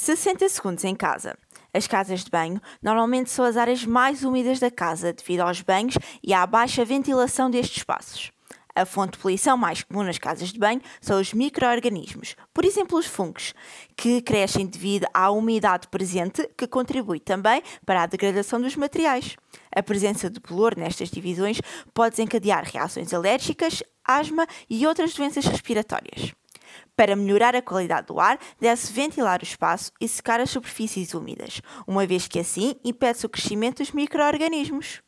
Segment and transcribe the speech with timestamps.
[0.00, 1.36] 60 segundos em casa.
[1.74, 5.98] As casas de banho normalmente são as áreas mais úmidas da casa devido aos banhos
[6.22, 8.30] e à baixa ventilação destes espaços.
[8.76, 12.96] A fonte de poluição mais comum nas casas de banho são os micro-organismos, por exemplo,
[12.96, 13.52] os fungos,
[13.96, 19.34] que crescem devido à umidade presente, que contribui também para a degradação dos materiais.
[19.74, 21.60] A presença de bolor nestas divisões
[21.92, 26.37] pode desencadear reações alérgicas, asma e outras doenças respiratórias.
[26.96, 31.60] Para melhorar a qualidade do ar, deve-se ventilar o espaço e secar as superfícies úmidas,
[31.86, 35.00] uma vez que assim impede-se o crescimento dos micro-organismos.